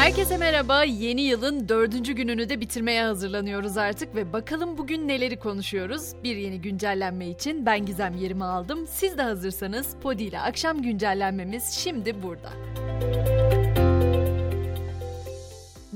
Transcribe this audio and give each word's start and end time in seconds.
Herkese 0.00 0.36
merhaba. 0.36 0.84
Yeni 0.84 1.20
yılın 1.22 1.68
dördüncü 1.68 2.12
gününü 2.12 2.48
de 2.48 2.60
bitirmeye 2.60 3.02
hazırlanıyoruz 3.02 3.76
artık 3.76 4.14
ve 4.14 4.32
bakalım 4.32 4.78
bugün 4.78 5.08
neleri 5.08 5.38
konuşuyoruz. 5.38 6.12
Bir 6.24 6.36
yeni 6.36 6.60
güncellenme 6.60 7.28
için 7.28 7.66
ben 7.66 7.86
Gizem 7.86 8.16
yerimi 8.16 8.44
aldım. 8.44 8.86
Siz 8.86 9.18
de 9.18 9.22
hazırsanız 9.22 9.86
Podi 10.02 10.22
ile 10.22 10.40
akşam 10.40 10.82
güncellenmemiz 10.82 11.70
şimdi 11.70 12.22
burada. 12.22 12.50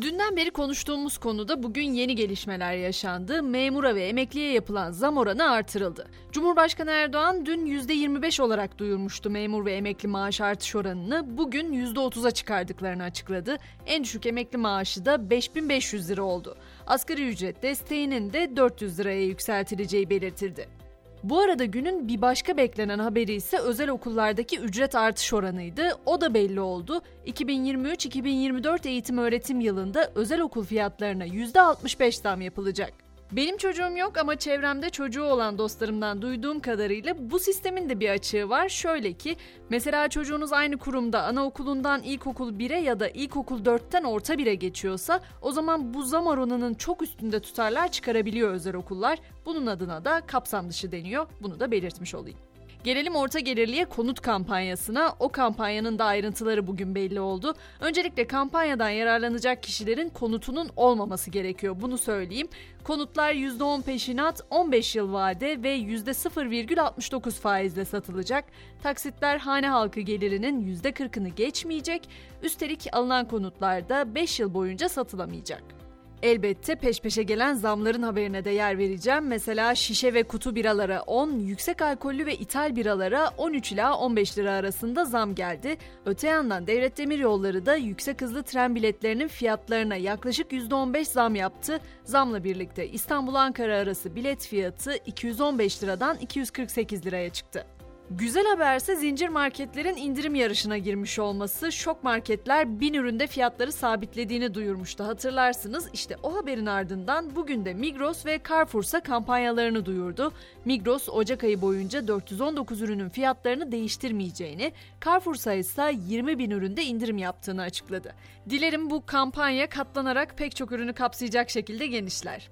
Dünden 0.05 0.37
beri 0.37 0.51
konuştuğumuz 0.51 1.19
konuda 1.19 1.63
bugün 1.63 1.93
yeni 1.93 2.17
gelişmeler 2.17 2.75
yaşandı. 2.75 3.43
Memura 3.43 3.95
ve 3.95 4.07
emekliye 4.07 4.53
yapılan 4.53 4.91
zam 4.91 5.17
oranı 5.17 5.51
artırıldı. 5.51 6.07
Cumhurbaşkanı 6.33 6.91
Erdoğan 6.91 7.47
dün 7.47 7.67
%25 7.67 8.43
olarak 8.43 8.79
duyurmuştu 8.79 9.31
memur 9.31 9.65
ve 9.65 9.73
emekli 9.73 10.09
maaş 10.09 10.41
artış 10.41 10.77
oranını. 10.77 11.39
Bugün 11.39 11.73
%30'a 11.73 12.31
çıkardıklarını 12.31 13.03
açıkladı. 13.03 13.57
En 13.87 14.05
düşük 14.05 14.27
emekli 14.27 14.59
maaşı 14.59 15.05
da 15.05 15.31
5500 15.31 16.11
lira 16.11 16.23
oldu. 16.23 16.57
Asgari 16.87 17.29
ücret 17.29 17.63
desteğinin 17.63 18.33
de 18.33 18.57
400 18.57 18.99
liraya 18.99 19.25
yükseltileceği 19.25 20.11
belirtildi. 20.11 20.84
Bu 21.25 21.41
arada 21.41 21.65
günün 21.65 22.09
bir 22.09 22.23
başka 22.23 22.57
beklenen 22.57 22.99
haberi 22.99 23.33
ise 23.33 23.59
özel 23.59 23.89
okullardaki 23.89 24.61
ücret 24.61 24.95
artış 24.95 25.33
oranıydı. 25.33 25.89
O 26.07 26.21
da 26.21 26.35
belli 26.35 26.61
oldu. 26.61 27.03
2023-2024 27.27 28.89
eğitim 28.89 29.19
öğretim 29.19 29.61
yılında 29.61 30.11
özel 30.15 30.41
okul 30.41 30.65
fiyatlarına 30.65 31.27
%65 31.27 32.23
zam 32.23 32.41
yapılacak. 32.41 33.04
Benim 33.37 33.57
çocuğum 33.57 33.97
yok 33.97 34.19
ama 34.19 34.37
çevremde 34.37 34.91
çocuğu 34.91 35.23
olan 35.23 35.59
dostlarımdan 35.59 36.23
duyduğum 36.23 36.61
kadarıyla 36.61 37.31
bu 37.31 37.39
sistemin 37.39 37.89
de 37.89 38.01
bir 38.01 38.09
açığı 38.09 38.49
var. 38.49 38.69
Şöyle 38.69 39.13
ki 39.13 39.37
mesela 39.71 40.09
çocuğunuz 40.09 40.53
aynı 40.53 40.79
kurumda 40.79 41.23
anaokulundan 41.23 42.03
ilkokul 42.03 42.53
1'e 42.53 42.81
ya 42.81 43.01
da 43.01 43.09
ilkokul 43.09 43.65
4'ten 43.65 44.05
orta 44.05 44.35
1'e 44.35 44.55
geçiyorsa 44.55 45.21
o 45.43 45.53
zaman 45.53 45.95
bu 45.95 46.03
zam 46.03 46.27
oranının 46.27 46.75
çok 46.75 47.03
üstünde 47.03 47.41
tutarlar 47.41 47.93
çıkarabiliyor 47.93 48.51
özel 48.51 48.75
okullar. 48.75 49.19
Bunun 49.47 49.67
adına 49.67 50.05
da 50.05 50.21
kapsam 50.27 50.69
dışı 50.69 50.93
deniyor. 50.93 51.27
Bunu 51.43 51.61
da 51.61 51.71
belirtmiş 51.71 52.15
olayım. 52.15 52.39
Gelelim 52.85 53.17
orta 53.17 53.41
gelirliye 53.41 53.85
konut 53.85 54.21
kampanyasına. 54.21 55.17
O 55.21 55.29
kampanyanın 55.29 55.99
da 55.99 56.05
ayrıntıları 56.05 56.67
bugün 56.67 56.95
belli 56.95 57.21
oldu. 57.21 57.55
Öncelikle 57.81 58.27
kampanyadan 58.27 58.89
yararlanacak 58.89 59.63
kişilerin 59.63 60.09
konutunun 60.09 60.71
olmaması 60.77 61.31
gerekiyor. 61.31 61.77
Bunu 61.81 61.99
söyleyeyim. 61.99 62.49
Konutlar 62.85 63.33
%10 63.33 63.83
peşinat, 63.83 64.41
15 64.51 64.97
yıl 64.97 65.13
vade 65.13 65.63
ve 65.63 65.79
%0,69 65.79 67.31
faizle 67.31 67.85
satılacak. 67.85 68.45
Taksitler 68.83 69.39
hane 69.39 69.69
halkı 69.69 70.01
gelirinin 70.01 70.77
%40'ını 70.77 71.29
geçmeyecek. 71.29 72.09
Üstelik 72.43 72.87
alınan 72.93 73.29
konutlar 73.29 73.89
da 73.89 74.15
5 74.15 74.41
yıl 74.41 74.55
boyunca 74.55 74.89
satılamayacak. 74.89 75.84
Elbette 76.25 76.75
peş 76.75 77.01
peşe 77.01 77.23
gelen 77.23 77.55
zamların 77.55 78.03
haberine 78.03 78.45
de 78.45 78.51
yer 78.51 78.79
vereceğim. 78.79 79.27
Mesela 79.27 79.75
şişe 79.75 80.15
ve 80.15 80.23
kutu 80.23 80.55
biralara 80.55 81.03
10, 81.03 81.31
yüksek 81.39 81.83
alkollü 81.83 82.27
ve 82.27 82.35
ithal 82.35 82.77
biralara 82.77 83.31
13 83.39 83.73
ila 83.73 83.99
15 83.99 84.39
lira 84.39 84.53
arasında 84.53 85.05
zam 85.05 85.35
geldi. 85.35 85.77
Öte 86.07 86.29
yandan 86.29 86.67
Devlet 86.67 86.99
Demiryolları 86.99 87.67
da 87.67 87.77
yüksek 87.77 88.23
hızlı 88.23 88.43
tren 88.43 88.75
biletlerinin 88.75 89.29
fiyatlarına 89.29 89.97
yaklaşık 89.97 90.53
%15 90.53 91.05
zam 91.05 91.35
yaptı. 91.35 91.81
Zamla 92.05 92.45
birlikte 92.45 92.89
İstanbul-Ankara 92.89 93.77
arası 93.77 94.17
bilet 94.17 94.47
fiyatı 94.47 94.97
215 95.07 95.83
liradan 95.83 96.17
248 96.17 97.07
liraya 97.07 97.31
çıktı. 97.31 97.67
Güzel 98.11 98.47
haberse 98.47 98.97
zincir 98.97 99.29
marketlerin 99.29 99.97
indirim 99.97 100.35
yarışına 100.35 100.79
girmiş 100.79 101.19
olması. 101.19 101.73
Şok 101.73 102.05
marketler 102.05 102.81
bin 102.81 102.95
üründe 102.95 103.27
fiyatları 103.27 103.73
sabitlediğini 103.73 104.55
duyurmuştu 104.55 105.05
hatırlarsınız. 105.05 105.89
İşte 105.93 106.17
o 106.23 106.37
haberin 106.37 106.67
ardından 106.67 107.37
bugün 107.37 107.65
de 107.65 107.75
Migros 107.75 108.27
ve 108.27 108.41
Carrefour'sa 108.49 109.01
kampanyalarını 109.01 109.87
duyurdu. 109.87 110.33
Migros 110.65 111.09
Ocak 111.09 111.45
ayı 111.45 111.61
boyunca 111.61 112.09
419 112.09 112.81
ürünün 112.81 113.09
fiyatlarını 113.09 113.73
değiştirmeyeceğini, 113.73 114.73
Carrefour'sa 115.05 115.53
ise 115.53 115.95
20 116.07 116.39
bin 116.39 116.51
üründe 116.51 116.83
indirim 116.83 117.19
yaptığını 117.19 117.63
açıkladı. 117.63 118.15
Dilerim 118.51 118.91
bu 118.91 119.07
kampanya 119.07 119.69
katlanarak 119.69 120.39
pek 120.39 120.57
çok 120.57 120.73
ürünü 120.73 120.93
kapsayacak 120.93 121.51
şekilde 121.51 121.87
genişler. 121.87 122.51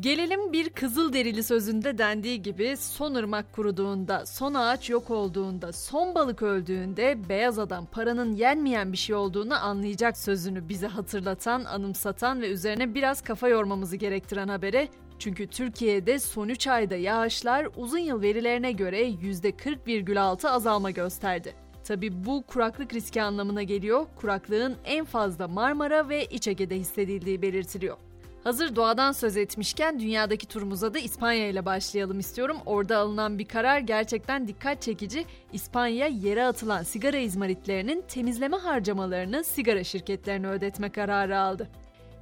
Gelelim 0.00 0.52
bir 0.52 0.68
kızıl 0.68 1.12
derili 1.12 1.42
sözünde 1.42 1.98
dendiği 1.98 2.42
gibi 2.42 2.76
son 2.76 3.14
ırmak 3.14 3.52
kuruduğunda, 3.52 4.26
son 4.26 4.54
ağaç 4.54 4.90
yok 4.90 5.10
olduğunda, 5.10 5.72
son 5.72 6.14
balık 6.14 6.42
öldüğünde 6.42 7.28
beyaz 7.28 7.58
adam 7.58 7.86
paranın 7.86 8.32
yenmeyen 8.32 8.92
bir 8.92 8.96
şey 8.96 9.16
olduğunu 9.16 9.54
anlayacak 9.64 10.18
sözünü 10.18 10.68
bize 10.68 10.86
hatırlatan, 10.86 11.64
anımsatan 11.64 12.40
ve 12.40 12.48
üzerine 12.48 12.94
biraz 12.94 13.22
kafa 13.22 13.48
yormamızı 13.48 13.96
gerektiren 13.96 14.48
habere 14.48 14.88
çünkü 15.18 15.46
Türkiye'de 15.46 16.18
son 16.18 16.48
3 16.48 16.66
ayda 16.66 16.96
yağışlar 16.96 17.68
uzun 17.76 17.98
yıl 17.98 18.22
verilerine 18.22 18.72
göre 18.72 19.08
%40,6 19.08 20.48
azalma 20.48 20.90
gösterdi. 20.90 21.54
Tabi 21.84 22.24
bu 22.24 22.42
kuraklık 22.46 22.94
riski 22.94 23.22
anlamına 23.22 23.62
geliyor. 23.62 24.06
Kuraklığın 24.16 24.76
en 24.84 25.04
fazla 25.04 25.48
Marmara 25.48 26.08
ve 26.08 26.24
İç 26.24 26.48
Ege'de 26.48 26.76
hissedildiği 26.76 27.42
belirtiliyor. 27.42 28.07
Hazır 28.48 28.76
doğadan 28.76 29.12
söz 29.12 29.36
etmişken 29.36 30.00
dünyadaki 30.00 30.46
turumuza 30.46 30.94
da 30.94 30.98
İspanya 30.98 31.48
ile 31.48 31.64
başlayalım 31.64 32.20
istiyorum. 32.20 32.56
Orada 32.66 32.98
alınan 32.98 33.38
bir 33.38 33.44
karar 33.44 33.78
gerçekten 33.78 34.48
dikkat 34.48 34.82
çekici. 34.82 35.24
İspanya 35.52 36.06
yere 36.06 36.44
atılan 36.44 36.82
sigara 36.82 37.16
izmaritlerinin 37.16 38.04
temizleme 38.08 38.56
harcamalarını 38.56 39.44
sigara 39.44 39.84
şirketlerine 39.84 40.48
ödetme 40.48 40.90
kararı 40.92 41.38
aldı. 41.38 41.68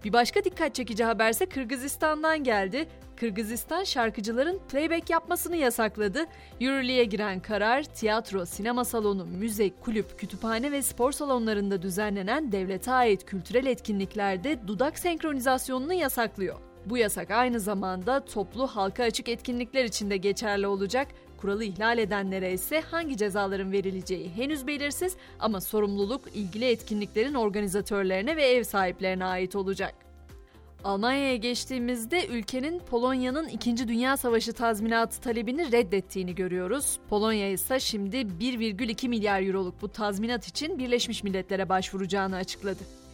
Bir 0.06 0.12
başka 0.12 0.44
dikkat 0.44 0.74
çekici 0.74 1.04
haberse 1.04 1.46
Kırgızistan'dan 1.46 2.44
geldi. 2.44 2.88
Kırgızistan 3.16 3.84
şarkıcıların 3.84 4.60
playback 4.68 5.10
yapmasını 5.10 5.56
yasakladı. 5.56 6.24
Yürürlüğe 6.60 7.04
giren 7.04 7.40
karar 7.40 7.82
tiyatro, 7.82 8.46
sinema 8.46 8.84
salonu, 8.84 9.26
müze, 9.26 9.70
kulüp, 9.80 10.18
kütüphane 10.18 10.72
ve 10.72 10.82
spor 10.82 11.12
salonlarında 11.12 11.82
düzenlenen 11.82 12.52
devlete 12.52 12.92
ait 12.92 13.24
kültürel 13.24 13.66
etkinliklerde 13.66 14.58
dudak 14.66 14.98
senkronizasyonunu 14.98 15.92
yasaklıyor. 15.92 16.56
Bu 16.86 16.98
yasak 16.98 17.30
aynı 17.30 17.60
zamanda 17.60 18.24
toplu 18.24 18.66
halka 18.66 19.02
açık 19.02 19.28
etkinlikler 19.28 19.84
için 19.84 20.10
de 20.10 20.16
geçerli 20.16 20.66
olacak. 20.66 21.08
Kuralı 21.36 21.64
ihlal 21.64 21.98
edenlere 21.98 22.52
ise 22.52 22.80
hangi 22.80 23.16
cezaların 23.16 23.72
verileceği 23.72 24.30
henüz 24.36 24.66
belirsiz 24.66 25.16
ama 25.38 25.60
sorumluluk 25.60 26.22
ilgili 26.34 26.64
etkinliklerin 26.64 27.34
organizatörlerine 27.34 28.36
ve 28.36 28.44
ev 28.44 28.64
sahiplerine 28.64 29.24
ait 29.24 29.56
olacak. 29.56 29.94
Almanya'ya 30.84 31.36
geçtiğimizde 31.36 32.26
ülkenin 32.26 32.78
Polonya'nın 32.78 33.48
2. 33.48 33.88
Dünya 33.88 34.16
Savaşı 34.16 34.52
tazminatı 34.52 35.20
talebini 35.20 35.72
reddettiğini 35.72 36.34
görüyoruz. 36.34 36.98
Polonya 37.08 37.50
ise 37.50 37.80
şimdi 37.80 38.16
1,2 38.16 39.08
milyar 39.08 39.42
euroluk 39.42 39.82
bu 39.82 39.88
tazminat 39.88 40.48
için 40.48 40.78
Birleşmiş 40.78 41.24
Milletler'e 41.24 41.68
başvuracağını 41.68 42.36
açıkladı. 42.36 43.05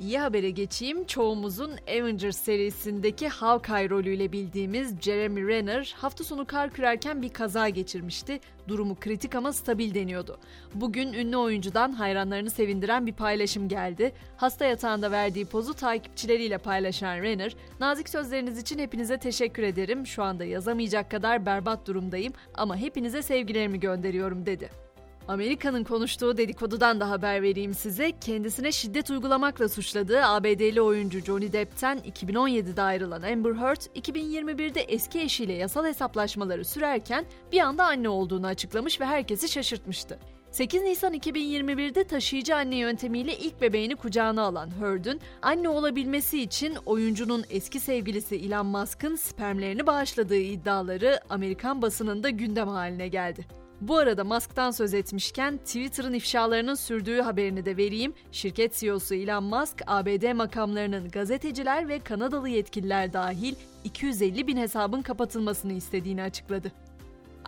İyi 0.00 0.18
habere 0.18 0.50
geçeyim. 0.50 1.04
Çoğumuzun 1.04 1.70
Avengers 1.88 2.36
serisindeki 2.36 3.28
Hawkeye 3.28 3.90
rolüyle 3.90 4.32
bildiğimiz 4.32 5.00
Jeremy 5.00 5.48
Renner 5.48 5.94
hafta 5.98 6.24
sonu 6.24 6.46
kar 6.46 6.70
kürerken 6.70 7.22
bir 7.22 7.28
kaza 7.28 7.68
geçirmişti. 7.68 8.40
Durumu 8.68 8.96
kritik 9.00 9.34
ama 9.34 9.52
stabil 9.52 9.94
deniyordu. 9.94 10.38
Bugün 10.74 11.12
ünlü 11.12 11.36
oyuncudan 11.36 11.92
hayranlarını 11.92 12.50
sevindiren 12.50 13.06
bir 13.06 13.12
paylaşım 13.12 13.68
geldi. 13.68 14.12
Hasta 14.36 14.64
yatağında 14.64 15.10
verdiği 15.10 15.46
pozu 15.46 15.74
takipçileriyle 15.74 16.58
paylaşan 16.58 17.22
Renner, 17.22 17.56
"Nazik 17.80 18.08
sözleriniz 18.08 18.58
için 18.58 18.78
hepinize 18.78 19.18
teşekkür 19.18 19.62
ederim. 19.62 20.06
Şu 20.06 20.22
anda 20.22 20.44
yazamayacak 20.44 21.10
kadar 21.10 21.46
berbat 21.46 21.86
durumdayım 21.86 22.32
ama 22.54 22.76
hepinize 22.76 23.22
sevgilerimi 23.22 23.80
gönderiyorum." 23.80 24.46
dedi. 24.46 24.87
Amerika'nın 25.28 25.84
konuştuğu 25.84 26.36
dedikodudan 26.36 27.00
da 27.00 27.10
haber 27.10 27.42
vereyim 27.42 27.74
size. 27.74 28.12
Kendisine 28.20 28.72
şiddet 28.72 29.10
uygulamakla 29.10 29.68
suçladığı 29.68 30.24
ABD'li 30.24 30.80
oyuncu 30.80 31.20
Johnny 31.20 31.52
Depp'ten 31.52 31.98
2017'de 31.98 32.82
ayrılan 32.82 33.22
Amber 33.22 33.54
Heard, 33.54 33.80
2021'de 33.96 34.80
eski 34.80 35.20
eşiyle 35.20 35.52
yasal 35.52 35.84
hesaplaşmaları 35.84 36.64
sürerken 36.64 37.24
bir 37.52 37.60
anda 37.60 37.84
anne 37.84 38.08
olduğunu 38.08 38.46
açıklamış 38.46 39.00
ve 39.00 39.04
herkesi 39.04 39.48
şaşırtmıştı. 39.48 40.18
8 40.50 40.82
Nisan 40.82 41.14
2021'de 41.14 42.04
taşıyıcı 42.04 42.56
anne 42.56 42.76
yöntemiyle 42.76 43.38
ilk 43.38 43.60
bebeğini 43.60 43.96
kucağına 43.96 44.42
alan 44.42 44.80
Heard'ün 44.80 45.20
anne 45.42 45.68
olabilmesi 45.68 46.42
için 46.42 46.76
oyuncunun 46.86 47.44
eski 47.50 47.80
sevgilisi 47.80 48.36
Elon 48.36 48.66
Musk'ın 48.66 49.16
spermlerini 49.16 49.86
bağışladığı 49.86 50.36
iddiaları 50.36 51.20
Amerikan 51.30 51.82
basınında 51.82 52.30
gündem 52.30 52.68
haline 52.68 53.08
geldi. 53.08 53.67
Bu 53.80 53.96
arada 53.96 54.24
Musk'tan 54.24 54.70
söz 54.70 54.94
etmişken 54.94 55.56
Twitter'ın 55.56 56.12
ifşalarının 56.12 56.74
sürdüğü 56.74 57.20
haberini 57.20 57.64
de 57.64 57.76
vereyim. 57.76 58.14
Şirket 58.32 58.74
CEO'su 58.74 59.14
Elon 59.14 59.44
Musk, 59.44 59.82
ABD 59.86 60.32
makamlarının 60.32 61.08
gazeteciler 61.08 61.88
ve 61.88 61.98
Kanadalı 61.98 62.48
yetkililer 62.48 63.12
dahil 63.12 63.54
250 63.84 64.46
bin 64.46 64.56
hesabın 64.56 65.02
kapatılmasını 65.02 65.72
istediğini 65.72 66.22
açıkladı. 66.22 66.72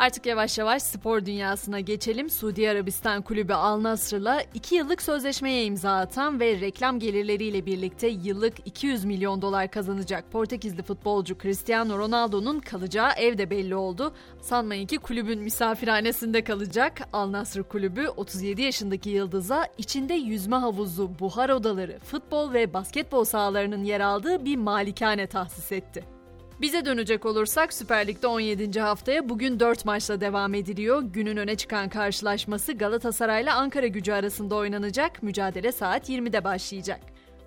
Artık 0.01 0.27
yavaş 0.27 0.59
yavaş 0.59 0.83
spor 0.83 1.25
dünyasına 1.27 1.81
geçelim. 1.81 2.31
Suudi 2.31 2.71
Arabistan 2.71 3.23
kulübü 3.23 3.53
Al 3.53 3.83
Nasr'la 3.83 4.43
2 4.55 4.75
yıllık 4.75 5.03
sözleşmeye 5.03 5.65
imza 5.65 5.93
atan 5.93 6.41
ve 6.41 6.61
reklam 6.61 6.99
gelirleriyle 6.99 7.67
birlikte 7.67 8.09
yıllık 8.09 8.67
200 8.67 9.05
milyon 9.05 9.43
dolar 9.43 9.71
kazanacak 9.71 10.33
Portekizli 10.33 10.83
futbolcu 10.83 11.39
Cristiano 11.39 11.99
Ronaldo'nun 11.99 12.61
kalacağı 12.61 13.11
ev 13.17 13.39
de 13.39 13.51
belli 13.51 13.75
oldu. 13.75 14.13
Sanmayın 14.41 14.87
ki 14.87 14.99
kulübün 14.99 15.39
misafirhanesinde 15.43 16.45
kalacak. 16.45 17.01
Al 17.13 17.33
Nasr 17.33 17.63
kulübü 17.63 18.09
37 18.09 18.63
yaşındaki 18.63 19.11
yıldıza 19.11 19.67
içinde 19.79 20.15
yüzme 20.15 20.57
havuzu, 20.57 21.11
buhar 21.21 21.49
odaları, 21.49 21.99
futbol 21.99 22.53
ve 22.53 22.75
basketbol 22.75 23.25
sahalarının 23.25 23.85
yer 23.85 24.01
aldığı 24.01 24.45
bir 24.45 24.57
malikane 24.57 25.27
tahsis 25.27 25.73
etti. 25.73 26.20
Bize 26.61 26.85
dönecek 26.85 27.27
olursak 27.27 27.73
Süper 27.73 28.07
Lig'de 28.07 28.27
17. 28.27 28.81
haftaya 28.81 29.29
bugün 29.29 29.61
4 29.61 29.85
maçla 29.85 30.21
devam 30.21 30.55
ediliyor. 30.55 31.03
Günün 31.03 31.37
öne 31.37 31.57
çıkan 31.57 31.89
karşılaşması 31.89 32.73
Galatasaray 32.73 33.43
ile 33.43 33.53
Ankara 33.53 33.87
gücü 33.87 34.13
arasında 34.13 34.55
oynanacak. 34.55 35.23
Mücadele 35.23 35.73
saat 35.73 36.09
20'de 36.09 36.45
başlayacak. 36.45 37.01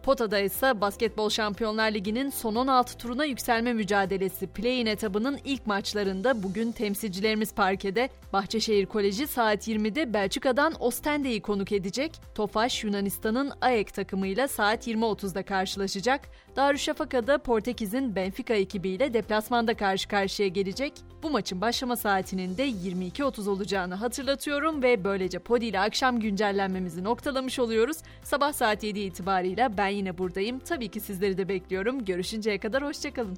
Pota'da 0.03 0.39
ise 0.39 0.81
Basketbol 0.81 1.29
Şampiyonlar 1.29 1.91
Ligi'nin 1.91 2.29
son 2.29 2.55
16 2.55 2.97
turuna 2.97 3.25
yükselme 3.25 3.73
mücadelesi 3.73 4.47
play-in 4.47 4.85
etabının 4.85 5.39
ilk 5.45 5.67
maçlarında 5.67 6.43
bugün 6.43 6.71
temsilcilerimiz 6.71 7.53
parkede 7.53 8.09
Bahçeşehir 8.33 8.85
Koleji 8.85 9.27
saat 9.27 9.67
20'de 9.67 10.13
Belçika'dan 10.13 10.73
Ostende'yi 10.79 11.41
konuk 11.41 11.71
edecek. 11.71 12.11
Tofaş 12.35 12.83
Yunanistan'ın 12.83 13.51
AEK 13.61 13.93
takımıyla 13.93 14.47
saat 14.47 14.87
20.30'da 14.87 15.43
karşılaşacak. 15.43 16.21
Darüşşafaka'da 16.55 17.37
Portekiz'in 17.37 18.15
Benfica 18.15 18.55
ekibiyle 18.55 19.13
deplasmanda 19.13 19.73
karşı 19.73 20.07
karşıya 20.07 20.47
gelecek. 20.47 20.93
Bu 21.23 21.29
maçın 21.29 21.61
başlama 21.61 21.95
saatinin 21.95 22.57
de 22.57 22.69
22.30 22.69 23.49
olacağını 23.49 23.95
hatırlatıyorum 23.95 24.83
ve 24.83 25.03
böylece 25.03 25.39
Podi 25.39 25.65
ile 25.65 25.79
akşam 25.79 26.19
güncellenmemizi 26.19 27.03
noktalamış 27.03 27.59
oluyoruz. 27.59 27.97
Sabah 28.23 28.53
saat 28.53 28.83
7 28.83 28.99
itibariyle 28.99 29.77
ben 29.77 29.92
yine 29.93 30.17
buradayım. 30.17 30.59
Tabii 30.59 30.87
ki 30.87 30.99
sizleri 30.99 31.37
de 31.37 31.49
bekliyorum. 31.49 32.05
Görüşünceye 32.05 32.57
kadar 32.57 32.83
hoşçakalın. 32.83 33.37